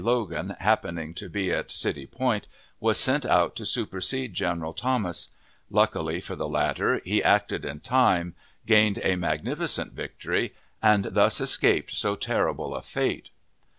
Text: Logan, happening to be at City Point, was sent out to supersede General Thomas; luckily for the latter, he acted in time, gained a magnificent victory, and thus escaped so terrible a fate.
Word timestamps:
Logan, 0.03 0.55
happening 0.59 1.13
to 1.13 1.29
be 1.29 1.51
at 1.51 1.69
City 1.69 2.07
Point, 2.07 2.47
was 2.79 2.99
sent 2.99 3.23
out 3.23 3.55
to 3.55 3.65
supersede 3.67 4.33
General 4.33 4.73
Thomas; 4.73 5.27
luckily 5.69 6.19
for 6.19 6.35
the 6.35 6.49
latter, 6.49 7.01
he 7.05 7.21
acted 7.23 7.63
in 7.65 7.81
time, 7.81 8.33
gained 8.65 8.97
a 9.03 9.15
magnificent 9.15 9.93
victory, 9.93 10.55
and 10.81 11.09
thus 11.11 11.39
escaped 11.39 11.93
so 11.93 12.15
terrible 12.15 12.73
a 12.73 12.81
fate. 12.81 13.29